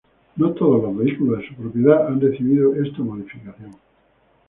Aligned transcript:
No 0.37 0.51
todos 0.53 0.81
los 0.81 0.97
vehículos 0.97 1.37
de 1.41 1.47
su 1.47 1.53
propiedad 1.53 2.07
han 2.07 2.19
recibido 2.19 2.73
esta 2.73 3.03
modificación. 3.03 3.73